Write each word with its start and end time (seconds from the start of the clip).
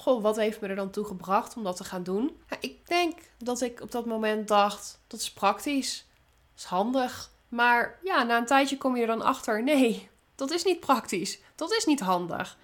goh, 0.00 0.22
wat 0.22 0.36
heeft 0.36 0.60
me 0.60 0.68
er 0.68 0.76
dan 0.76 0.90
toe 0.90 1.04
gebracht 1.04 1.56
om 1.56 1.62
dat 1.62 1.76
te 1.76 1.84
gaan 1.84 2.02
doen? 2.02 2.40
Ik 2.60 2.88
denk 2.88 3.18
dat 3.38 3.60
ik 3.60 3.80
op 3.80 3.90
dat 3.90 4.06
moment 4.06 4.48
dacht, 4.48 5.00
dat 5.06 5.20
is 5.20 5.32
praktisch, 5.32 6.06
dat 6.52 6.58
is 6.58 6.64
handig. 6.64 7.30
Maar 7.48 7.98
ja, 8.02 8.22
na 8.22 8.38
een 8.38 8.46
tijdje 8.46 8.78
kom 8.78 8.96
je 8.96 9.00
er 9.00 9.06
dan 9.06 9.22
achter, 9.22 9.62
nee, 9.62 10.08
dat 10.34 10.50
is 10.50 10.64
niet 10.64 10.80
praktisch, 10.80 11.40
dat 11.54 11.72
is 11.72 11.84
niet 11.84 12.00
handig. 12.00 12.58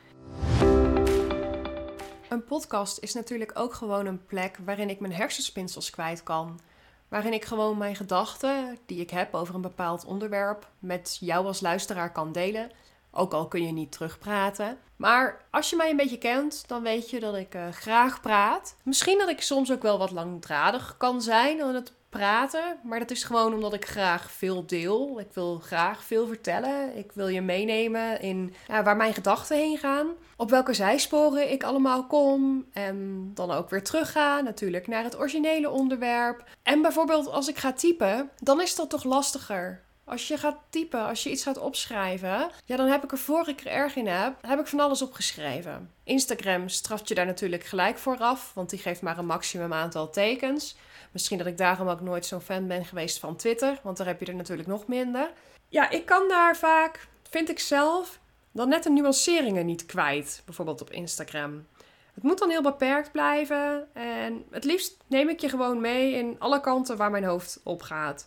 Een 2.28 2.44
podcast 2.44 2.98
is 2.98 3.14
natuurlijk 3.14 3.50
ook 3.54 3.74
gewoon 3.74 4.06
een 4.06 4.26
plek 4.26 4.58
waarin 4.64 4.90
ik 4.90 5.00
mijn 5.00 5.12
hersenspinsels 5.12 5.90
kwijt 5.90 6.22
kan. 6.22 6.60
Waarin 7.08 7.32
ik 7.32 7.44
gewoon 7.44 7.78
mijn 7.78 7.96
gedachten 7.96 8.78
die 8.86 9.00
ik 9.00 9.10
heb 9.10 9.34
over 9.34 9.54
een 9.54 9.60
bepaald 9.60 10.04
onderwerp 10.04 10.68
met 10.78 11.16
jou 11.20 11.46
als 11.46 11.60
luisteraar 11.60 12.12
kan 12.12 12.32
delen. 12.32 12.70
Ook 13.16 13.32
al 13.32 13.48
kun 13.48 13.66
je 13.66 13.72
niet 13.72 13.92
terugpraten. 13.92 14.78
Maar 14.96 15.44
als 15.50 15.70
je 15.70 15.76
mij 15.76 15.90
een 15.90 15.96
beetje 15.96 16.18
kent, 16.18 16.68
dan 16.68 16.82
weet 16.82 17.10
je 17.10 17.20
dat 17.20 17.36
ik 17.36 17.54
uh, 17.54 17.68
graag 17.68 18.20
praat. 18.20 18.76
Misschien 18.84 19.18
dat 19.18 19.28
ik 19.28 19.40
soms 19.40 19.72
ook 19.72 19.82
wel 19.82 19.98
wat 19.98 20.10
langdradig 20.10 20.96
kan 20.96 21.22
zijn 21.22 21.62
aan 21.62 21.74
het 21.74 21.92
praten. 22.08 22.76
Maar 22.82 22.98
dat 22.98 23.10
is 23.10 23.24
gewoon 23.24 23.54
omdat 23.54 23.74
ik 23.74 23.86
graag 23.86 24.30
veel 24.30 24.66
deel. 24.66 25.20
Ik 25.20 25.32
wil 25.32 25.58
graag 25.58 26.04
veel 26.04 26.26
vertellen. 26.26 26.96
Ik 26.96 27.12
wil 27.12 27.28
je 27.28 27.40
meenemen 27.40 28.20
in 28.20 28.54
waar 28.66 28.96
mijn 28.96 29.14
gedachten 29.14 29.56
heen 29.56 29.78
gaan. 29.78 30.06
Op 30.36 30.50
welke 30.50 30.74
zijsporen 30.74 31.52
ik 31.52 31.62
allemaal 31.62 32.06
kom. 32.06 32.66
En 32.72 33.30
dan 33.34 33.50
ook 33.50 33.70
weer 33.70 33.84
terugga 33.84 34.40
natuurlijk 34.40 34.86
naar 34.86 35.04
het 35.04 35.18
originele 35.18 35.70
onderwerp. 35.70 36.44
En 36.62 36.82
bijvoorbeeld 36.82 37.28
als 37.28 37.48
ik 37.48 37.58
ga 37.58 37.72
typen, 37.72 38.30
dan 38.38 38.60
is 38.60 38.74
dat 38.74 38.90
toch 38.90 39.04
lastiger. 39.04 39.84
Als 40.08 40.28
je 40.28 40.38
gaat 40.38 40.58
typen, 40.70 41.06
als 41.06 41.22
je 41.22 41.30
iets 41.30 41.42
gaat 41.42 41.58
opschrijven, 41.58 42.50
ja, 42.64 42.76
dan 42.76 42.86
heb 42.86 43.04
ik 43.04 43.12
er 43.12 43.18
voor 43.18 43.48
ik 43.48 43.60
er 43.60 43.66
erg 43.66 43.96
in 43.96 44.06
heb, 44.06 44.34
heb 44.40 44.60
ik 44.60 44.66
van 44.66 44.80
alles 44.80 45.02
opgeschreven. 45.02 45.90
Instagram 46.04 46.68
straft 46.68 47.08
je 47.08 47.14
daar 47.14 47.26
natuurlijk 47.26 47.64
gelijk 47.64 47.98
voor 47.98 48.18
af, 48.18 48.54
want 48.54 48.70
die 48.70 48.78
geeft 48.78 49.02
maar 49.02 49.18
een 49.18 49.26
maximum 49.26 49.72
aantal 49.72 50.10
tekens. 50.10 50.76
Misschien 51.10 51.38
dat 51.38 51.46
ik 51.46 51.58
daarom 51.58 51.88
ook 51.88 52.00
nooit 52.00 52.26
zo'n 52.26 52.40
fan 52.40 52.66
ben 52.66 52.84
geweest 52.84 53.18
van 53.18 53.36
Twitter, 53.36 53.80
want 53.82 53.96
daar 53.96 54.06
heb 54.06 54.20
je 54.20 54.26
er 54.26 54.34
natuurlijk 54.34 54.68
nog 54.68 54.86
minder. 54.86 55.30
Ja, 55.68 55.90
ik 55.90 56.06
kan 56.06 56.28
daar 56.28 56.56
vaak, 56.56 57.08
vind 57.30 57.48
ik 57.48 57.58
zelf, 57.58 58.18
dan 58.52 58.68
net 58.68 58.82
de 58.82 58.90
nuanceringen 58.90 59.66
niet 59.66 59.86
kwijt, 59.86 60.42
bijvoorbeeld 60.44 60.80
op 60.80 60.90
Instagram. 60.90 61.66
Het 62.14 62.22
moet 62.22 62.38
dan 62.38 62.50
heel 62.50 62.62
beperkt 62.62 63.12
blijven 63.12 63.88
en 63.92 64.44
het 64.50 64.64
liefst 64.64 64.96
neem 65.06 65.28
ik 65.28 65.40
je 65.40 65.48
gewoon 65.48 65.80
mee 65.80 66.12
in 66.12 66.36
alle 66.38 66.60
kanten 66.60 66.96
waar 66.96 67.10
mijn 67.10 67.24
hoofd 67.24 67.60
op 67.64 67.82
gaat. 67.82 68.26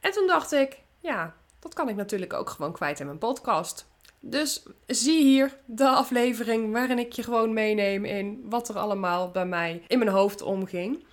En 0.00 0.12
toen 0.12 0.26
dacht 0.26 0.52
ik, 0.52 0.84
ja, 1.06 1.34
dat 1.58 1.74
kan 1.74 1.88
ik 1.88 1.96
natuurlijk 1.96 2.32
ook 2.32 2.50
gewoon 2.50 2.72
kwijt 2.72 3.00
in 3.00 3.06
mijn 3.06 3.18
podcast. 3.18 3.86
Dus 4.20 4.62
zie 4.86 5.22
hier 5.22 5.56
de 5.64 5.88
aflevering 5.88 6.72
waarin 6.72 6.98
ik 6.98 7.12
je 7.12 7.22
gewoon 7.22 7.52
meeneem 7.52 8.04
in 8.04 8.40
wat 8.44 8.68
er 8.68 8.78
allemaal 8.78 9.30
bij 9.30 9.46
mij 9.46 9.82
in 9.86 9.98
mijn 9.98 10.10
hoofd 10.10 10.42
omging. 10.42 11.04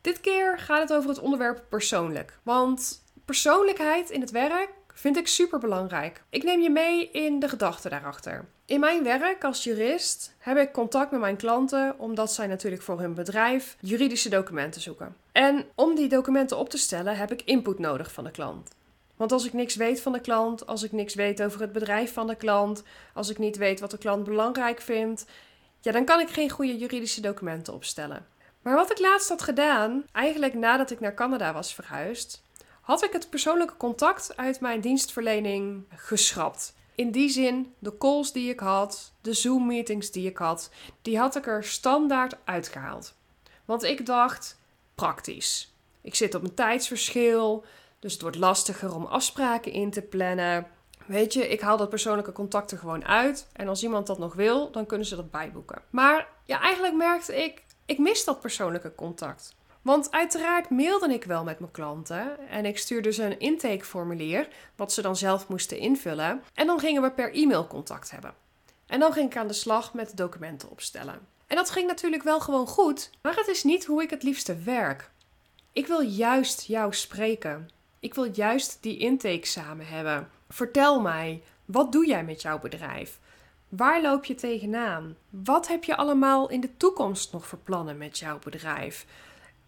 Dit 0.00 0.20
keer 0.20 0.58
gaat 0.58 0.88
het 0.88 0.92
over 0.92 1.08
het 1.08 1.18
onderwerp 1.18 1.62
persoonlijk. 1.68 2.38
Want 2.42 3.02
persoonlijkheid 3.24 4.10
in 4.10 4.20
het 4.20 4.30
werk 4.30 4.70
vind 4.94 5.16
ik 5.16 5.28
super 5.28 5.58
belangrijk. 5.58 6.22
Ik 6.30 6.42
neem 6.42 6.60
je 6.60 6.70
mee 6.70 7.10
in 7.10 7.38
de 7.38 7.48
gedachten 7.48 7.90
daarachter. 7.90 8.48
In 8.66 8.80
mijn 8.80 9.02
werk 9.02 9.44
als 9.44 9.64
jurist 9.64 10.34
heb 10.38 10.56
ik 10.56 10.72
contact 10.72 11.10
met 11.10 11.20
mijn 11.20 11.36
klanten 11.36 11.98
omdat 11.98 12.32
zij 12.32 12.46
natuurlijk 12.46 12.82
voor 12.82 13.00
hun 13.00 13.14
bedrijf 13.14 13.76
juridische 13.80 14.28
documenten 14.28 14.80
zoeken. 14.80 15.16
En 15.32 15.64
om 15.74 15.94
die 15.94 16.08
documenten 16.08 16.58
op 16.58 16.70
te 16.70 16.78
stellen 16.78 17.16
heb 17.16 17.32
ik 17.32 17.42
input 17.42 17.78
nodig 17.78 18.12
van 18.12 18.24
de 18.24 18.30
klant. 18.30 18.70
Want 19.18 19.32
als 19.32 19.46
ik 19.46 19.52
niks 19.52 19.76
weet 19.76 20.00
van 20.00 20.12
de 20.12 20.20
klant, 20.20 20.66
als 20.66 20.82
ik 20.82 20.92
niks 20.92 21.14
weet 21.14 21.42
over 21.42 21.60
het 21.60 21.72
bedrijf 21.72 22.12
van 22.12 22.26
de 22.26 22.34
klant, 22.34 22.82
als 23.14 23.30
ik 23.30 23.38
niet 23.38 23.56
weet 23.56 23.80
wat 23.80 23.90
de 23.90 23.98
klant 23.98 24.24
belangrijk 24.24 24.80
vindt, 24.80 25.24
ja, 25.80 25.92
dan 25.92 26.04
kan 26.04 26.20
ik 26.20 26.28
geen 26.28 26.50
goede 26.50 26.78
juridische 26.78 27.20
documenten 27.20 27.74
opstellen. 27.74 28.26
Maar 28.62 28.74
wat 28.74 28.90
ik 28.90 28.98
laatst 28.98 29.28
had 29.28 29.42
gedaan, 29.42 30.04
eigenlijk 30.12 30.54
nadat 30.54 30.90
ik 30.90 31.00
naar 31.00 31.14
Canada 31.14 31.52
was 31.52 31.74
verhuisd, 31.74 32.42
had 32.80 33.04
ik 33.04 33.12
het 33.12 33.30
persoonlijke 33.30 33.76
contact 33.76 34.36
uit 34.36 34.60
mijn 34.60 34.80
dienstverlening 34.80 35.84
geschrapt. 35.94 36.74
In 36.94 37.10
die 37.10 37.28
zin, 37.28 37.74
de 37.78 37.98
calls 37.98 38.32
die 38.32 38.50
ik 38.50 38.60
had, 38.60 39.12
de 39.20 39.32
Zoom-meetings 39.32 40.10
die 40.10 40.28
ik 40.28 40.36
had, 40.36 40.70
die 41.02 41.18
had 41.18 41.36
ik 41.36 41.46
er 41.46 41.64
standaard 41.64 42.36
uitgehaald. 42.44 43.14
Want 43.64 43.82
ik 43.82 44.06
dacht, 44.06 44.58
praktisch. 44.94 45.72
Ik 46.00 46.14
zit 46.14 46.34
op 46.34 46.42
een 46.42 46.54
tijdsverschil, 46.54 47.64
dus 47.98 48.12
het 48.12 48.22
wordt 48.22 48.36
lastiger 48.36 48.94
om 48.94 49.04
afspraken 49.04 49.72
in 49.72 49.90
te 49.90 50.02
plannen. 50.02 50.66
Weet 51.06 51.32
je, 51.32 51.48
ik 51.48 51.60
haal 51.60 51.76
dat 51.76 51.88
persoonlijke 51.88 52.32
contact 52.32 52.70
er 52.70 52.78
gewoon 52.78 53.04
uit. 53.04 53.48
En 53.52 53.68
als 53.68 53.82
iemand 53.82 54.06
dat 54.06 54.18
nog 54.18 54.34
wil, 54.34 54.70
dan 54.70 54.86
kunnen 54.86 55.06
ze 55.06 55.16
dat 55.16 55.30
bijboeken. 55.30 55.82
Maar 55.90 56.28
ja, 56.44 56.60
eigenlijk 56.60 56.94
merkte 56.94 57.44
ik, 57.44 57.64
ik 57.86 57.98
mis 57.98 58.24
dat 58.24 58.40
persoonlijke 58.40 58.94
contact. 58.94 59.56
Want 59.82 60.10
uiteraard 60.10 60.70
mailde 60.70 61.12
ik 61.12 61.24
wel 61.24 61.44
met 61.44 61.58
mijn 61.58 61.70
klanten 61.70 62.48
en 62.48 62.64
ik 62.64 62.78
stuurde 62.78 63.12
ze 63.12 63.24
een 63.24 63.38
intakeformulier, 63.38 64.48
wat 64.76 64.92
ze 64.92 65.02
dan 65.02 65.16
zelf 65.16 65.48
moesten 65.48 65.78
invullen. 65.78 66.42
En 66.54 66.66
dan 66.66 66.78
gingen 66.78 67.02
we 67.02 67.10
per 67.10 67.34
e-mail 67.34 67.66
contact 67.66 68.10
hebben. 68.10 68.34
En 68.86 69.00
dan 69.00 69.12
ging 69.12 69.30
ik 69.30 69.36
aan 69.36 69.46
de 69.46 69.52
slag 69.52 69.94
met 69.94 70.16
documenten 70.16 70.70
opstellen. 70.70 71.18
En 71.46 71.56
dat 71.56 71.70
ging 71.70 71.86
natuurlijk 71.86 72.22
wel 72.22 72.40
gewoon 72.40 72.66
goed, 72.66 73.10
maar 73.22 73.36
het 73.36 73.48
is 73.48 73.64
niet 73.64 73.84
hoe 73.84 74.02
ik 74.02 74.10
het 74.10 74.22
liefste 74.22 74.56
werk. 74.56 75.10
Ik 75.72 75.86
wil 75.86 76.00
juist 76.00 76.62
jou 76.62 76.94
spreken. 76.94 77.68
Ik 78.00 78.14
wil 78.14 78.30
juist 78.32 78.78
die 78.80 78.98
intake 78.98 79.46
samen 79.46 79.86
hebben. 79.86 80.28
Vertel 80.48 81.00
mij, 81.00 81.42
wat 81.64 81.92
doe 81.92 82.06
jij 82.06 82.24
met 82.24 82.42
jouw 82.42 82.58
bedrijf? 82.58 83.18
Waar 83.68 84.02
loop 84.02 84.24
je 84.24 84.34
tegenaan? 84.34 85.16
Wat 85.30 85.68
heb 85.68 85.84
je 85.84 85.96
allemaal 85.96 86.50
in 86.50 86.60
de 86.60 86.76
toekomst 86.76 87.32
nog 87.32 87.46
voor 87.46 87.58
plannen 87.58 87.98
met 87.98 88.18
jouw 88.18 88.38
bedrijf? 88.38 89.06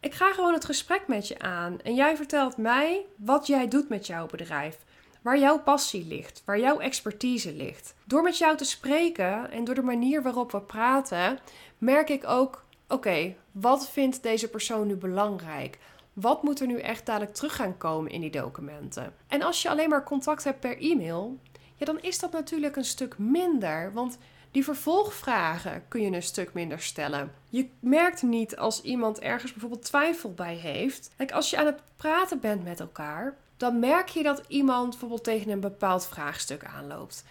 Ik 0.00 0.14
ga 0.14 0.32
gewoon 0.32 0.52
het 0.52 0.64
gesprek 0.64 1.02
met 1.06 1.28
je 1.28 1.38
aan 1.38 1.80
en 1.82 1.94
jij 1.94 2.16
vertelt 2.16 2.56
mij 2.56 3.06
wat 3.16 3.46
jij 3.46 3.68
doet 3.68 3.88
met 3.88 4.06
jouw 4.06 4.26
bedrijf. 4.26 4.78
Waar 5.22 5.38
jouw 5.38 5.58
passie 5.58 6.06
ligt, 6.06 6.42
waar 6.44 6.58
jouw 6.58 6.78
expertise 6.78 7.52
ligt. 7.52 7.94
Door 8.04 8.22
met 8.22 8.38
jou 8.38 8.56
te 8.56 8.64
spreken 8.64 9.50
en 9.50 9.64
door 9.64 9.74
de 9.74 9.82
manier 9.82 10.22
waarop 10.22 10.52
we 10.52 10.60
praten, 10.60 11.38
merk 11.78 12.08
ik 12.08 12.26
ook: 12.26 12.64
oké, 12.88 13.34
wat 13.52 13.90
vindt 13.90 14.22
deze 14.22 14.48
persoon 14.48 14.86
nu 14.86 14.94
belangrijk? 14.96 15.78
Wat 16.12 16.42
moet 16.42 16.60
er 16.60 16.66
nu 16.66 16.78
echt 16.78 17.06
dadelijk 17.06 17.34
terug 17.34 17.56
gaan 17.56 17.76
komen 17.76 18.10
in 18.10 18.20
die 18.20 18.30
documenten? 18.30 19.14
En 19.26 19.42
als 19.42 19.62
je 19.62 19.68
alleen 19.68 19.88
maar 19.88 20.04
contact 20.04 20.44
hebt 20.44 20.60
per 20.60 20.78
e-mail, 20.78 21.38
ja, 21.76 21.86
dan 21.86 22.00
is 22.00 22.18
dat 22.18 22.32
natuurlijk 22.32 22.76
een 22.76 22.84
stuk 22.84 23.18
minder. 23.18 23.92
Want 23.92 24.18
die 24.50 24.64
vervolgvragen 24.64 25.82
kun 25.88 26.02
je 26.02 26.10
een 26.10 26.22
stuk 26.22 26.52
minder 26.52 26.80
stellen. 26.80 27.32
Je 27.48 27.68
merkt 27.80 28.22
niet 28.22 28.56
als 28.56 28.82
iemand 28.82 29.20
ergens 29.20 29.52
bijvoorbeeld 29.52 29.84
twijfel 29.84 30.34
bij 30.34 30.54
heeft. 30.54 31.10
Kijk, 31.16 31.32
als 31.32 31.50
je 31.50 31.56
aan 31.56 31.66
het 31.66 31.80
praten 31.96 32.40
bent 32.40 32.64
met 32.64 32.80
elkaar, 32.80 33.36
dan 33.56 33.78
merk 33.78 34.08
je 34.08 34.22
dat 34.22 34.42
iemand 34.48 34.90
bijvoorbeeld 34.90 35.24
tegen 35.24 35.50
een 35.50 35.60
bepaald 35.60 36.06
vraagstuk 36.06 36.64
aanloopt. 36.64 37.24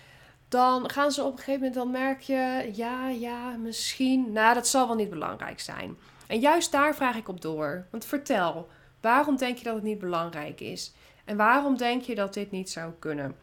Dan 0.48 0.90
gaan 0.90 1.12
ze 1.12 1.24
op 1.24 1.32
een 1.32 1.38
gegeven 1.38 1.60
moment, 1.60 1.76
dan 1.76 1.92
merk 1.92 2.22
je, 2.22 2.72
ja, 2.74 3.10
ja, 3.10 3.50
misschien. 3.50 4.32
Nou, 4.32 4.54
dat 4.54 4.68
zal 4.68 4.88
wel 4.88 4.96
niet 4.96 5.10
belangrijk 5.10 5.60
zijn. 5.60 5.98
En 6.30 6.40
juist 6.40 6.72
daar 6.72 6.96
vraag 6.96 7.16
ik 7.16 7.28
op 7.28 7.42
door. 7.42 7.86
Want 7.92 8.06
vertel, 8.06 8.70
waarom 9.02 9.38
denk 9.38 9.58
je 9.58 9.64
dat 9.64 9.76
het 9.76 9.84
niet 9.84 10.00
belangrijk 10.00 10.62
is? 10.62 10.94
En 11.26 11.38
waarom 11.38 11.78
denk 11.78 12.02
je 12.02 12.16
dat 12.16 12.34
dit 12.34 12.52
niet 12.52 12.70
zou 12.70 12.92
kunnen? 13.00 13.36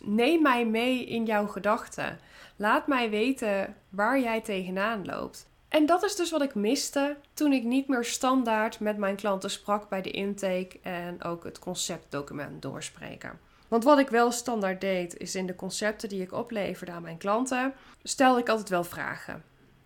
Neem 0.00 0.42
mij 0.42 0.66
mee 0.66 1.04
in 1.04 1.24
jouw 1.24 1.46
gedachten. 1.46 2.18
Laat 2.56 2.86
mij 2.86 3.10
weten 3.10 3.76
waar 3.88 4.20
jij 4.20 4.40
tegenaan 4.40 5.04
loopt. 5.04 5.48
En 5.68 5.86
dat 5.86 6.02
is 6.02 6.16
dus 6.16 6.30
wat 6.30 6.42
ik 6.42 6.54
miste 6.54 7.16
toen 7.34 7.52
ik 7.52 7.64
niet 7.64 7.88
meer 7.88 8.04
standaard 8.04 8.80
met 8.80 8.96
mijn 8.96 9.16
klanten 9.16 9.50
sprak 9.50 9.88
bij 9.88 10.02
de 10.02 10.10
intake 10.10 10.78
en 10.82 11.22
ook 11.22 11.44
het 11.44 11.58
conceptdocument 11.58 12.62
doorspreken. 12.62 13.40
Want 13.68 13.84
wat 13.84 13.98
ik 13.98 14.08
wel 14.08 14.30
standaard 14.30 14.80
deed, 14.80 15.16
is 15.16 15.34
in 15.34 15.46
de 15.46 15.54
concepten 15.54 16.08
die 16.08 16.22
ik 16.22 16.32
opleverde 16.32 16.92
aan 16.92 17.02
mijn 17.02 17.18
klanten, 17.18 17.74
stelde 18.02 18.40
ik 18.40 18.48
altijd 18.48 18.68
wel 18.68 18.84
vragen. 18.84 19.44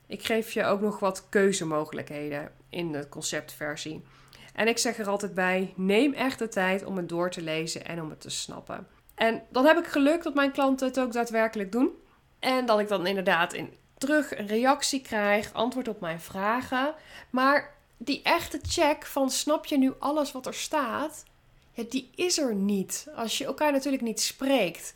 Ik 0.08 0.24
geef 0.24 0.52
je 0.52 0.64
ook 0.64 0.80
nog 0.80 0.98
wat 0.98 1.28
keuzemogelijkheden 1.28 2.52
in 2.70 2.92
de 2.92 3.08
conceptversie. 3.08 4.04
En 4.54 4.68
ik 4.68 4.78
zeg 4.78 4.98
er 4.98 5.08
altijd 5.08 5.34
bij: 5.34 5.72
neem 5.76 6.12
echt 6.12 6.38
de 6.38 6.48
tijd 6.48 6.84
om 6.84 6.96
het 6.96 7.08
door 7.08 7.30
te 7.30 7.42
lezen 7.42 7.86
en 7.86 8.02
om 8.02 8.10
het 8.10 8.20
te 8.20 8.30
snappen. 8.30 8.86
En 9.14 9.42
dan 9.50 9.64
heb 9.66 9.78
ik 9.78 9.86
geluk 9.86 10.22
dat 10.22 10.34
mijn 10.34 10.52
klanten 10.52 10.86
het 10.86 11.00
ook 11.00 11.12
daadwerkelijk 11.12 11.72
doen. 11.72 11.90
En 12.38 12.66
dat 12.66 12.80
ik 12.80 12.88
dan 12.88 13.06
inderdaad 13.06 13.52
in 13.52 13.72
terug 13.98 14.38
een 14.38 14.46
reactie 14.46 15.00
krijg, 15.00 15.52
antwoord 15.52 15.88
op 15.88 16.00
mijn 16.00 16.20
vragen. 16.20 16.94
Maar 17.30 17.74
die 17.96 18.22
echte 18.22 18.60
check 18.62 19.06
van 19.06 19.30
snap 19.30 19.66
je 19.66 19.78
nu 19.78 19.92
alles 19.98 20.32
wat 20.32 20.46
er 20.46 20.54
staat, 20.54 21.24
die 21.88 22.10
is 22.14 22.38
er 22.38 22.54
niet 22.54 23.06
als 23.14 23.38
je 23.38 23.44
elkaar 23.44 23.72
natuurlijk 23.72 24.02
niet 24.02 24.20
spreekt. 24.20 24.94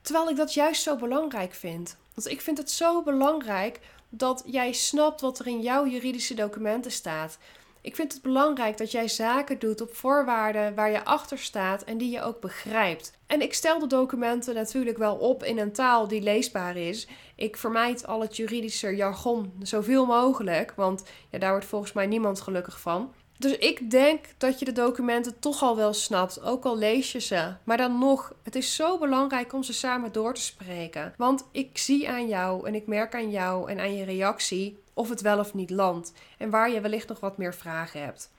Terwijl 0.00 0.28
ik 0.28 0.36
dat 0.36 0.54
juist 0.54 0.82
zo 0.82 0.96
belangrijk 0.96 1.54
vind. 1.54 1.96
Want 2.14 2.28
ik 2.28 2.40
vind 2.40 2.58
het 2.58 2.70
zo 2.70 3.02
belangrijk 3.02 3.80
dat 4.16 4.42
jij 4.46 4.72
snapt 4.72 5.20
wat 5.20 5.38
er 5.38 5.46
in 5.46 5.60
jouw 5.60 5.86
juridische 5.86 6.34
documenten 6.34 6.90
staat. 6.92 7.38
Ik 7.80 7.96
vind 7.96 8.12
het 8.12 8.22
belangrijk 8.22 8.76
dat 8.76 8.90
jij 8.90 9.08
zaken 9.08 9.58
doet 9.58 9.80
op 9.80 9.94
voorwaarden 9.94 10.74
waar 10.74 10.90
je 10.90 11.04
achter 11.04 11.38
staat 11.38 11.84
en 11.84 11.98
die 11.98 12.10
je 12.10 12.22
ook 12.22 12.40
begrijpt. 12.40 13.12
En 13.26 13.42
ik 13.42 13.54
stel 13.54 13.78
de 13.78 13.86
documenten 13.86 14.54
natuurlijk 14.54 14.98
wel 14.98 15.16
op 15.16 15.42
in 15.42 15.58
een 15.58 15.72
taal 15.72 16.08
die 16.08 16.22
leesbaar 16.22 16.76
is. 16.76 17.08
Ik 17.36 17.56
vermijd 17.56 18.06
al 18.06 18.20
het 18.20 18.36
juridische 18.36 18.96
jargon 18.96 19.52
zoveel 19.62 20.06
mogelijk, 20.06 20.72
want 20.76 21.04
ja, 21.30 21.38
daar 21.38 21.50
wordt 21.50 21.66
volgens 21.66 21.92
mij 21.92 22.06
niemand 22.06 22.40
gelukkig 22.40 22.80
van. 22.80 23.12
Dus 23.38 23.58
ik 23.58 23.90
denk 23.90 24.24
dat 24.38 24.58
je 24.58 24.64
de 24.64 24.72
documenten 24.72 25.38
toch 25.38 25.62
al 25.62 25.76
wel 25.76 25.92
snapt, 25.92 26.42
ook 26.42 26.64
al 26.64 26.78
lees 26.78 27.12
je 27.12 27.20
ze. 27.20 27.54
Maar 27.64 27.76
dan 27.76 27.98
nog, 27.98 28.34
het 28.42 28.54
is 28.54 28.74
zo 28.74 28.98
belangrijk 28.98 29.52
om 29.52 29.62
ze 29.62 29.72
samen 29.72 30.12
door 30.12 30.34
te 30.34 30.40
spreken. 30.40 31.14
Want 31.16 31.44
ik 31.50 31.78
zie 31.78 32.08
aan 32.08 32.28
jou 32.28 32.66
en 32.66 32.74
ik 32.74 32.86
merk 32.86 33.14
aan 33.14 33.30
jou 33.30 33.70
en 33.70 33.80
aan 33.80 33.96
je 33.96 34.04
reactie 34.04 34.78
of 34.92 35.08
het 35.08 35.20
wel 35.20 35.38
of 35.38 35.54
niet 35.54 35.70
landt. 35.70 36.12
En 36.38 36.50
waar 36.50 36.70
je 36.70 36.80
wellicht 36.80 37.08
nog 37.08 37.20
wat 37.20 37.36
meer 37.36 37.54
vragen 37.54 38.02
hebt. 38.02 38.30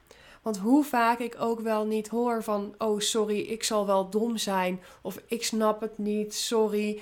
Want 0.41 0.57
hoe 0.57 0.83
vaak 0.83 1.19
ik 1.19 1.35
ook 1.39 1.59
wel 1.59 1.85
niet 1.85 2.07
hoor 2.07 2.43
van: 2.43 2.75
oh 2.77 2.99
sorry, 2.99 3.39
ik 3.39 3.63
zal 3.63 3.85
wel 3.85 4.09
dom 4.09 4.37
zijn. 4.37 4.81
Of 5.01 5.21
ik 5.27 5.43
snap 5.43 5.81
het 5.81 5.97
niet, 5.97 6.35
sorry. 6.35 7.01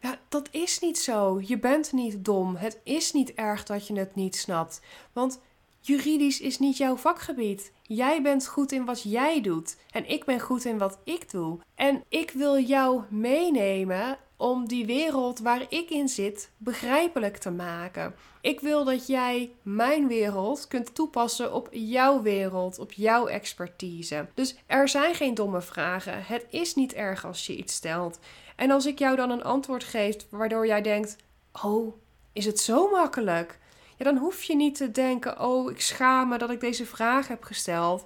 Ja, 0.00 0.18
dat 0.28 0.48
is 0.50 0.78
niet 0.78 0.98
zo. 0.98 1.40
Je 1.44 1.58
bent 1.58 1.92
niet 1.92 2.24
dom. 2.24 2.56
Het 2.56 2.80
is 2.82 3.12
niet 3.12 3.34
erg 3.34 3.64
dat 3.64 3.86
je 3.86 3.98
het 3.98 4.14
niet 4.14 4.36
snapt. 4.36 4.80
Want 5.12 5.40
Juridisch 5.84 6.40
is 6.40 6.58
niet 6.58 6.76
jouw 6.76 6.96
vakgebied. 6.96 7.72
Jij 7.82 8.22
bent 8.22 8.46
goed 8.46 8.72
in 8.72 8.84
wat 8.84 9.02
jij 9.02 9.40
doet 9.40 9.76
en 9.90 10.08
ik 10.08 10.24
ben 10.24 10.40
goed 10.40 10.64
in 10.64 10.78
wat 10.78 10.98
ik 11.04 11.30
doe. 11.30 11.58
En 11.74 12.04
ik 12.08 12.30
wil 12.30 12.58
jou 12.58 13.02
meenemen 13.10 14.18
om 14.36 14.68
die 14.68 14.86
wereld 14.86 15.38
waar 15.38 15.66
ik 15.68 15.90
in 15.90 16.08
zit 16.08 16.50
begrijpelijk 16.56 17.36
te 17.36 17.50
maken. 17.50 18.14
Ik 18.40 18.60
wil 18.60 18.84
dat 18.84 19.06
jij 19.06 19.52
mijn 19.62 20.08
wereld 20.08 20.68
kunt 20.68 20.94
toepassen 20.94 21.54
op 21.54 21.68
jouw 21.70 22.22
wereld, 22.22 22.78
op 22.78 22.92
jouw 22.92 23.26
expertise. 23.26 24.28
Dus 24.34 24.56
er 24.66 24.88
zijn 24.88 25.14
geen 25.14 25.34
domme 25.34 25.62
vragen. 25.62 26.24
Het 26.24 26.46
is 26.50 26.74
niet 26.74 26.92
erg 26.92 27.26
als 27.26 27.46
je 27.46 27.56
iets 27.56 27.74
stelt. 27.74 28.18
En 28.56 28.70
als 28.70 28.86
ik 28.86 28.98
jou 28.98 29.16
dan 29.16 29.30
een 29.30 29.44
antwoord 29.44 29.84
geef 29.84 30.16
waardoor 30.30 30.66
jij 30.66 30.82
denkt: 30.82 31.16
Oh, 31.62 31.94
is 32.32 32.44
het 32.44 32.60
zo 32.60 32.90
makkelijk? 32.90 33.60
Dan 34.04 34.16
hoef 34.16 34.42
je 34.42 34.56
niet 34.56 34.74
te 34.74 34.90
denken: 34.90 35.40
oh, 35.40 35.70
ik 35.70 35.80
schaam 35.80 36.28
me 36.28 36.38
dat 36.38 36.50
ik 36.50 36.60
deze 36.60 36.86
vraag 36.86 37.28
heb 37.28 37.42
gesteld. 37.42 38.04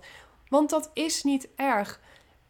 Want 0.49 0.71
dat 0.71 0.91
is 0.95 1.23
niet 1.23 1.49
erg. 1.57 2.01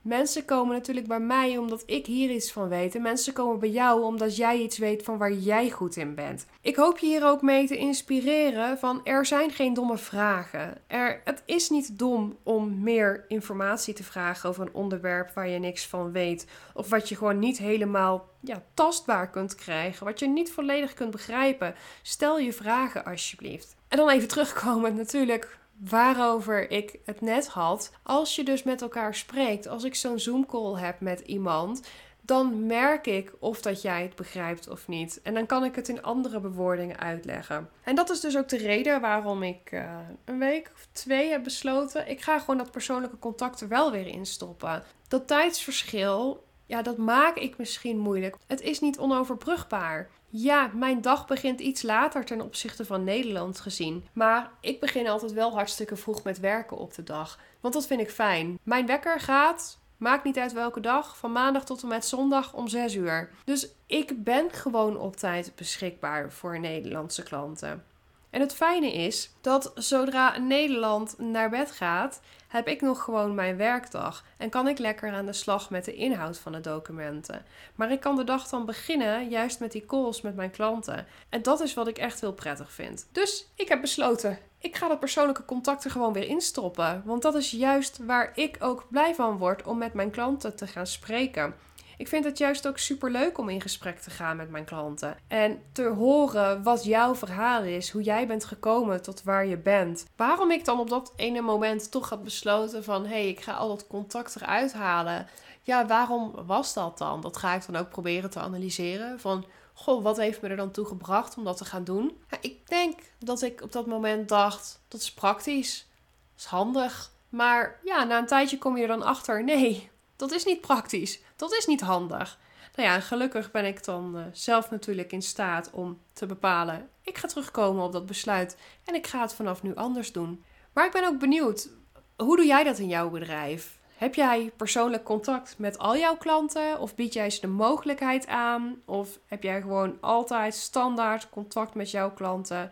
Mensen 0.06 0.44
komen 0.44 0.75
natuurlijk 0.75 1.06
bij 1.06 1.20
mij 1.20 1.56
omdat 1.56 1.82
ik 1.87 2.06
hier 2.06 2.31
iets 2.31 2.53
van 2.53 2.69
weet. 2.69 2.94
En 2.94 3.03
mensen 3.03 3.32
komen 3.32 3.58
bij 3.58 3.70
jou 3.70 4.03
omdat 4.03 4.37
jij 4.37 4.58
iets 4.58 4.79
weet 4.79 5.03
van 5.03 5.19
waar 5.19 5.32
jij 5.32 5.70
goed 5.70 5.97
in 5.97 6.14
bent. 6.14 6.47
Ik 6.61 6.76
hoop 6.76 6.99
je 6.99 7.06
hier 7.06 7.26
ook 7.26 7.43
mee 7.43 7.67
te 7.67 7.76
inspireren 7.76 8.79
van 8.79 9.00
er 9.05 9.26
zijn 9.26 9.50
geen 9.50 9.75
domme 9.75 9.99
vragen. 9.99 10.79
Er, 10.87 11.20
het 11.25 11.43
is 11.44 11.70
niet 11.70 11.99
dom 11.99 12.37
om 12.43 12.82
meer 12.82 13.25
informatie 13.29 13.94
te 13.94 14.05
vragen 14.05 14.49
over 14.49 14.62
een 14.62 14.75
onderwerp 14.75 15.31
waar 15.35 15.49
je 15.49 15.58
niks 15.58 15.87
van 15.87 16.12
weet. 16.12 16.47
Of 16.75 16.88
wat 16.88 17.09
je 17.09 17.17
gewoon 17.17 17.38
niet 17.38 17.59
helemaal 17.59 18.29
ja, 18.41 18.62
tastbaar 18.75 19.31
kunt 19.31 19.55
krijgen. 19.55 20.06
Wat 20.06 20.19
je 20.19 20.29
niet 20.29 20.52
volledig 20.52 20.94
kunt 20.94 21.11
begrijpen. 21.11 21.75
Stel 22.02 22.38
je 22.38 22.52
vragen 22.52 23.05
alsjeblieft. 23.05 23.76
En 23.88 23.99
dan 23.99 24.11
even 24.11 24.29
terugkomen 24.29 24.94
natuurlijk 24.94 25.59
waarover 25.78 26.70
ik 26.70 26.99
het 27.05 27.20
net 27.20 27.49
had. 27.49 27.93
Als 28.02 28.37
je 28.37 28.44
dus 28.44 28.62
met 28.62 28.82
elkaar 28.82 29.14
spreekt, 29.14 29.67
als 29.67 29.84
ik 29.84 29.94
zo'n 29.94 30.19
Zoom-call 30.19 30.81
heb 30.81 31.00
met 31.00 31.20
iemand, 31.20 31.88
dan 32.26 32.67
merk 32.67 33.06
ik 33.06 33.32
of 33.38 33.61
dat 33.61 33.82
jij 33.82 34.02
het 34.02 34.14
begrijpt 34.14 34.69
of 34.69 34.88
niet. 34.88 35.20
En 35.23 35.34
dan 35.34 35.46
kan 35.46 35.64
ik 35.64 35.75
het 35.75 35.88
in 35.88 36.02
andere 36.02 36.40
bewoordingen 36.40 36.99
uitleggen. 36.99 37.69
En 37.82 37.94
dat 37.94 38.11
is 38.11 38.20
dus 38.20 38.37
ook 38.37 38.49
de 38.49 38.56
reden 38.56 39.00
waarom 39.00 39.43
ik 39.43 39.73
uh, 39.73 39.99
een 40.25 40.38
week 40.38 40.70
of 40.75 40.87
twee 40.93 41.31
heb 41.31 41.43
besloten. 41.43 42.08
Ik 42.08 42.20
ga 42.20 42.38
gewoon 42.38 42.58
dat 42.58 42.70
persoonlijke 42.70 43.19
contact 43.19 43.61
er 43.61 43.69
wel 43.69 43.90
weer 43.90 44.06
in 44.06 44.26
stoppen. 44.26 44.82
Dat 45.08 45.26
tijdsverschil, 45.26 46.44
ja, 46.67 46.82
dat 46.82 46.96
maak 46.96 47.37
ik 47.37 47.58
misschien 47.58 47.99
moeilijk. 47.99 48.37
Het 48.46 48.61
is 48.61 48.81
niet 48.81 48.99
onoverbrugbaar. 48.99 50.11
Ja, 50.28 50.70
mijn 50.75 51.00
dag 51.00 51.26
begint 51.26 51.61
iets 51.61 51.82
later 51.82 52.25
ten 52.25 52.40
opzichte 52.40 52.84
van 52.84 53.05
Nederland 53.05 53.61
gezien. 53.61 54.05
Maar 54.12 54.50
ik 54.61 54.81
begin 54.81 55.08
altijd 55.08 55.32
wel 55.32 55.52
hartstikke 55.52 55.96
vroeg 55.96 56.23
met 56.23 56.40
werken 56.40 56.76
op 56.76 56.94
de 56.94 57.02
dag. 57.02 57.38
Want 57.61 57.75
dat 57.75 57.87
vind 57.87 58.00
ik 58.00 58.11
fijn. 58.11 58.58
Mijn 58.62 58.87
wekker 58.87 59.20
gaat, 59.20 59.78
maakt 59.96 60.25
niet 60.25 60.38
uit 60.38 60.52
welke 60.52 60.81
dag, 60.81 61.17
van 61.17 61.32
maandag 61.32 61.64
tot 61.64 61.82
en 61.82 61.88
met 61.88 62.05
zondag 62.05 62.55
om 62.55 62.69
6 62.69 62.94
uur. 62.94 63.31
Dus 63.44 63.69
ik 63.87 64.25
ben 64.25 64.50
gewoon 64.52 64.99
op 64.99 65.17
tijd 65.17 65.52
beschikbaar 65.55 66.32
voor 66.32 66.61
Nederlandse 66.61 67.23
klanten. 67.23 67.84
En 68.31 68.40
het 68.40 68.55
fijne 68.55 68.93
is 68.93 69.31
dat 69.40 69.73
zodra 69.75 70.38
Nederland 70.38 71.19
naar 71.19 71.50
bed 71.50 71.70
gaat, 71.70 72.20
heb 72.56 72.69
ik 72.69 72.81
nog 72.81 73.03
gewoon 73.03 73.35
mijn 73.35 73.56
werkdag 73.56 74.25
en 74.37 74.50
kan 74.50 74.69
ik 74.69 74.79
lekker 74.79 75.12
aan 75.12 75.26
de 75.26 75.32
slag 75.32 75.70
met 75.70 75.85
de 75.85 75.94
inhoud 75.94 76.38
van 76.38 76.53
de 76.53 76.61
documenten. 76.61 77.44
Maar 77.75 77.93
ik 77.93 78.00
kan 78.00 78.17
de 78.17 78.25
dag 78.25 78.49
dan 78.49 78.67
beginnen 78.67 79.29
juist 79.29 79.61
met 79.61 79.73
die 79.73 79.87
calls 79.87 80.20
met 80.20 80.37
mijn 80.37 80.50
klanten. 80.50 81.06
En 81.29 81.43
dat 81.43 81.61
is 81.61 81.75
wat 81.75 81.88
ik 81.88 81.99
echt 81.99 82.20
heel 82.20 82.32
prettig 82.32 82.73
vind. 82.73 83.08
Dus 83.12 83.49
ik 83.55 83.69
heb 83.69 83.81
besloten, 83.81 84.38
ik 84.58 84.76
ga 84.76 84.88
dat 84.88 85.00
persoonlijke 85.00 85.44
contact 85.44 85.85
er 85.85 85.91
gewoon 85.91 86.12
weer 86.12 86.29
instoppen. 86.29 87.03
Want 87.05 87.23
dat 87.23 87.35
is 87.35 87.50
juist 87.50 87.99
waar 87.99 88.32
ik 88.35 88.56
ook 88.59 88.87
blij 88.91 89.14
van 89.14 89.38
word 89.38 89.62
om 89.62 89.79
met 89.79 89.94
mijn 89.94 90.11
klanten 90.11 90.56
te 90.56 90.67
gaan 90.67 90.87
spreken. 90.87 91.55
Ik 91.97 92.09
vind 92.09 92.25
het 92.25 92.39
juist 92.39 92.69
ook 92.69 92.79
super 92.79 93.11
leuk 93.11 93.39
om 93.39 93.49
in 93.49 93.61
gesprek 93.61 93.99
te 93.99 94.11
gaan 94.11 94.37
met 94.37 94.51
mijn 94.51 94.65
klanten. 94.65 95.17
En 95.29 95.63
te 95.73 95.87
horen 95.89 96.63
wat 96.63 96.85
jouw 96.85 97.15
verhaal 97.15 97.63
is, 97.63 97.91
hoe 97.91 98.03
jij 98.03 98.27
bent 98.27 98.45
gekomen 98.45 99.03
tot 99.03 99.23
waar 99.23 99.47
je 99.47 99.57
bent. 99.57 100.07
Waarom 100.17 100.51
ik 100.51 100.65
dan 100.65 100.81
op 100.81 100.89
dat 100.89 101.13
ene 101.17 101.41
moment 101.41 101.91
toch 101.91 102.09
had 102.09 102.25
besloten 102.25 102.85
van 102.85 103.03
hé, 103.03 103.09
hey, 103.09 103.29
ik 103.29 103.41
ga 103.41 103.53
al 103.53 103.69
dat 103.69 103.87
contact 103.87 104.37
eruit 104.37 104.73
halen. 104.73 105.27
Ja, 105.63 105.87
waarom 105.87 106.35
was 106.47 106.75
dat 106.75 106.99
dan? 106.99 107.21
Dat 107.21 107.37
ga 107.37 107.55
ik 107.55 107.67
dan 107.67 107.77
ook 107.77 107.89
proberen 107.89 108.31
te 108.31 108.41
analyseren. 108.41 109.21
Van 109.21 109.45
goh, 109.75 110.03
wat 110.03 110.17
heeft 110.17 110.41
me 110.41 110.49
er 110.49 110.57
dan 110.57 110.71
toe 110.71 110.87
gebracht 110.87 111.37
om 111.37 111.45
dat 111.45 111.57
te 111.57 111.65
gaan 111.65 111.85
doen? 111.85 112.19
Ja, 112.31 112.39
ik 112.41 112.69
denk 112.69 112.99
dat 113.19 113.43
ik 113.43 113.63
op 113.63 113.73
dat 113.73 113.87
moment 113.87 114.29
dacht, 114.29 114.81
dat 114.89 115.01
is 115.01 115.13
praktisch, 115.13 115.87
dat 116.35 116.45
is 116.45 116.51
handig. 116.51 117.11
Maar 117.29 117.81
ja, 117.85 118.05
na 118.05 118.19
een 118.19 118.27
tijdje 118.27 118.59
kom 118.59 118.77
je 118.77 118.83
er 118.83 118.89
dan 118.89 119.03
achter, 119.03 119.45
nee, 119.45 119.91
dat 120.17 120.33
is 120.33 120.45
niet 120.45 120.61
praktisch. 120.61 121.21
Dat 121.37 121.53
is 121.53 121.67
niet 121.67 121.81
handig. 121.81 122.38
Nou 122.75 122.88
ja, 122.88 123.00
gelukkig 123.00 123.50
ben 123.50 123.65
ik 123.65 123.85
dan 123.85 124.17
uh, 124.17 124.23
zelf 124.33 124.71
natuurlijk 124.71 125.12
in 125.12 125.23
staat 125.23 125.71
om 125.73 125.99
te 126.12 126.27
bepalen: 126.27 126.88
ik 127.03 127.19
ga 127.19 127.29
terugkomen 127.29 127.85
op 127.85 127.93
dat 127.93 128.06
besluit 128.06 128.56
en 128.85 128.94
ik 128.94 129.06
ga 129.06 129.21
het 129.21 129.35
vanaf 129.35 129.62
nu 129.62 129.75
anders 129.75 130.12
doen. 130.12 130.44
Maar 130.73 130.87
ik 130.87 130.93
ben 130.93 131.06
ook 131.06 131.19
benieuwd, 131.19 131.69
hoe 132.17 132.37
doe 132.37 132.47
jij 132.47 132.65
dat 132.65 132.79
in 132.79 132.88
jouw 132.88 133.11
bedrijf? 133.11 133.79
Heb 133.97 134.15
jij 134.15 134.53
persoonlijk 134.56 135.05
contact 135.05 135.55
met 135.59 135.79
al 135.79 135.97
jouw 135.97 136.17
klanten 136.17 136.81
of 136.81 136.94
bied 136.94 137.12
jij 137.12 137.31
ze 137.31 137.41
de 137.41 137.47
mogelijkheid 137.47 138.27
aan? 138.27 138.83
Of 138.85 139.19
heb 139.27 139.43
jij 139.43 139.61
gewoon 139.61 139.97
altijd 140.00 140.55
standaard 140.55 141.29
contact 141.29 141.75
met 141.75 141.91
jouw 141.91 142.11
klanten? 142.11 142.71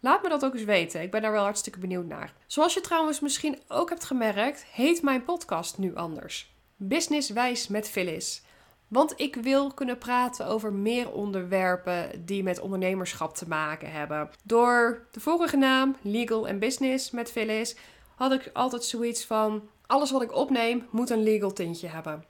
Laat 0.00 0.22
me 0.22 0.28
dat 0.28 0.44
ook 0.44 0.54
eens 0.54 0.64
weten. 0.64 1.02
Ik 1.02 1.10
ben 1.10 1.22
daar 1.22 1.32
wel 1.32 1.42
hartstikke 1.42 1.78
benieuwd 1.78 2.06
naar. 2.06 2.32
Zoals 2.46 2.74
je 2.74 2.80
trouwens 2.80 3.20
misschien 3.20 3.58
ook 3.68 3.88
hebt 3.88 4.04
gemerkt, 4.04 4.64
heet 4.64 5.02
mijn 5.02 5.24
podcast 5.24 5.78
nu 5.78 5.94
anders. 5.94 6.53
Businesswijs 6.76 7.68
met 7.68 7.88
Phyllis. 7.88 8.42
Want 8.88 9.14
ik 9.16 9.34
wil 9.36 9.72
kunnen 9.72 9.98
praten 9.98 10.46
over 10.46 10.72
meer 10.72 11.12
onderwerpen 11.12 12.24
die 12.24 12.42
met 12.42 12.60
ondernemerschap 12.60 13.34
te 13.34 13.48
maken 13.48 13.92
hebben. 13.92 14.30
Door 14.44 15.06
de 15.10 15.20
vorige 15.20 15.56
naam, 15.56 15.96
Legal 16.02 16.48
and 16.48 16.58
Business 16.58 17.10
met 17.10 17.30
Phyllis, 17.30 17.76
had 18.14 18.32
ik 18.32 18.50
altijd 18.52 18.84
zoiets 18.84 19.24
van: 19.24 19.68
alles 19.86 20.10
wat 20.10 20.22
ik 20.22 20.34
opneem 20.34 20.86
moet 20.90 21.10
een 21.10 21.22
legal 21.22 21.52
tintje 21.52 21.88
hebben. 21.88 22.24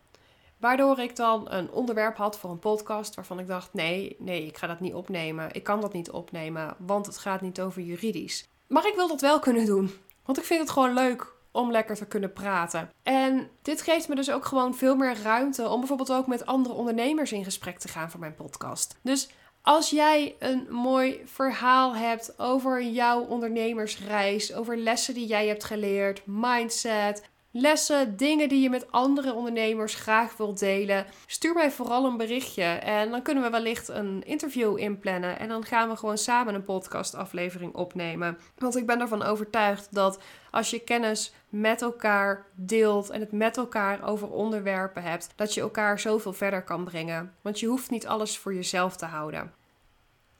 Waardoor 0.58 0.98
ik 0.98 1.16
dan 1.16 1.52
een 1.52 1.70
onderwerp 1.70 2.16
had 2.16 2.38
voor 2.38 2.50
een 2.50 2.58
podcast 2.58 3.14
waarvan 3.14 3.38
ik 3.38 3.46
dacht: 3.46 3.72
nee, 3.72 4.16
nee, 4.18 4.46
ik 4.46 4.56
ga 4.56 4.66
dat 4.66 4.80
niet 4.80 4.94
opnemen. 4.94 5.52
Ik 5.52 5.62
kan 5.62 5.80
dat 5.80 5.92
niet 5.92 6.10
opnemen, 6.10 6.76
want 6.78 7.06
het 7.06 7.18
gaat 7.18 7.40
niet 7.40 7.60
over 7.60 7.82
juridisch. 7.82 8.48
Maar 8.66 8.86
ik 8.86 8.94
wil 8.94 9.08
dat 9.08 9.20
wel 9.20 9.38
kunnen 9.38 9.66
doen. 9.66 9.90
Want 10.24 10.38
ik 10.38 10.44
vind 10.44 10.60
het 10.60 10.70
gewoon 10.70 10.94
leuk 10.94 11.33
om 11.54 11.70
lekker 11.70 11.96
te 11.96 12.06
kunnen 12.06 12.32
praten. 12.32 12.90
En 13.02 13.48
dit 13.62 13.82
geeft 13.82 14.08
me 14.08 14.14
dus 14.14 14.30
ook 14.30 14.44
gewoon 14.44 14.74
veel 14.74 14.96
meer 14.96 15.16
ruimte 15.22 15.68
om 15.68 15.78
bijvoorbeeld 15.78 16.12
ook 16.12 16.26
met 16.26 16.46
andere 16.46 16.74
ondernemers 16.74 17.32
in 17.32 17.44
gesprek 17.44 17.78
te 17.78 17.88
gaan 17.88 18.10
voor 18.10 18.20
mijn 18.20 18.34
podcast. 18.34 18.98
Dus 19.02 19.28
als 19.62 19.90
jij 19.90 20.36
een 20.38 20.66
mooi 20.70 21.22
verhaal 21.24 21.96
hebt 21.96 22.38
over 22.38 22.82
jouw 22.82 23.20
ondernemersreis, 23.20 24.54
over 24.54 24.76
lessen 24.76 25.14
die 25.14 25.26
jij 25.26 25.46
hebt 25.46 25.64
geleerd, 25.64 26.22
mindset, 26.24 27.22
lessen, 27.56 28.16
dingen 28.16 28.48
die 28.48 28.62
je 28.62 28.70
met 28.70 28.92
andere 28.92 29.32
ondernemers 29.32 29.94
graag 29.94 30.36
wilt 30.36 30.58
delen, 30.58 31.06
stuur 31.26 31.54
mij 31.54 31.70
vooral 31.70 32.04
een 32.04 32.16
berichtje. 32.16 32.62
En 32.64 33.10
dan 33.10 33.22
kunnen 33.22 33.42
we 33.42 33.50
wellicht 33.50 33.88
een 33.88 34.22
interview 34.24 34.78
inplannen. 34.78 35.38
En 35.38 35.48
dan 35.48 35.64
gaan 35.64 35.88
we 35.88 35.96
gewoon 35.96 36.18
samen 36.18 36.54
een 36.54 36.64
podcastaflevering 36.64 37.74
opnemen. 37.74 38.38
Want 38.58 38.76
ik 38.76 38.86
ben 38.86 39.00
ervan 39.00 39.22
overtuigd 39.22 39.88
dat 39.90 40.18
als 40.50 40.70
je 40.70 40.78
kennis 40.78 41.32
met 41.48 41.82
elkaar 41.82 42.46
deelt 42.54 43.10
en 43.10 43.20
het 43.20 43.32
met 43.32 43.56
elkaar 43.56 44.08
over 44.08 44.30
onderwerpen 44.30 45.02
hebt, 45.02 45.32
dat 45.36 45.54
je 45.54 45.60
elkaar 45.60 45.98
zoveel 45.98 46.32
verder 46.32 46.62
kan 46.62 46.84
brengen. 46.84 47.34
Want 47.42 47.60
je 47.60 47.66
hoeft 47.66 47.90
niet 47.90 48.06
alles 48.06 48.38
voor 48.38 48.54
jezelf 48.54 48.96
te 48.96 49.06
houden. 49.06 49.52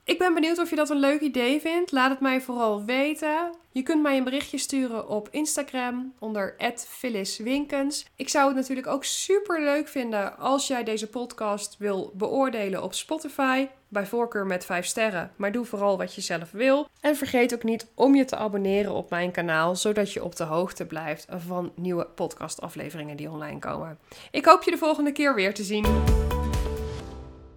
Ik 0.05 0.17
ben 0.17 0.33
benieuwd 0.33 0.59
of 0.59 0.69
je 0.69 0.75
dat 0.75 0.89
een 0.89 0.99
leuk 0.99 1.21
idee 1.21 1.61
vindt. 1.61 1.91
Laat 1.91 2.09
het 2.09 2.19
mij 2.19 2.41
vooral 2.41 2.85
weten. 2.85 3.55
Je 3.71 3.83
kunt 3.83 4.01
mij 4.01 4.17
een 4.17 4.23
berichtje 4.23 4.57
sturen 4.57 5.07
op 5.07 5.27
Instagram 5.31 6.13
onder 6.19 6.55
@phylliswinkens. 6.75 8.05
Ik 8.15 8.29
zou 8.29 8.47
het 8.47 8.55
natuurlijk 8.55 8.87
ook 8.87 9.03
super 9.03 9.63
leuk 9.63 9.87
vinden 9.87 10.37
als 10.37 10.67
jij 10.67 10.83
deze 10.83 11.07
podcast 11.07 11.75
wil 11.79 12.11
beoordelen 12.13 12.83
op 12.83 12.93
Spotify. 12.93 13.67
Bij 13.87 14.05
voorkeur 14.05 14.45
met 14.45 14.65
5 14.65 14.85
sterren, 14.85 15.31
maar 15.35 15.51
doe 15.51 15.65
vooral 15.65 15.97
wat 15.97 16.15
je 16.15 16.21
zelf 16.21 16.51
wil. 16.51 16.87
En 16.99 17.15
vergeet 17.15 17.53
ook 17.53 17.63
niet 17.63 17.87
om 17.93 18.15
je 18.15 18.25
te 18.25 18.35
abonneren 18.35 18.93
op 18.93 19.09
mijn 19.09 19.31
kanaal, 19.31 19.75
zodat 19.75 20.13
je 20.13 20.23
op 20.23 20.35
de 20.35 20.43
hoogte 20.43 20.85
blijft 20.85 21.25
van 21.29 21.71
nieuwe 21.75 22.05
podcastafleveringen 22.05 23.17
die 23.17 23.29
online 23.29 23.59
komen. 23.59 23.99
Ik 24.31 24.45
hoop 24.45 24.63
je 24.63 24.71
de 24.71 24.77
volgende 24.77 25.11
keer 25.11 25.35
weer 25.35 25.53
te 25.53 25.63
zien. 25.63 25.85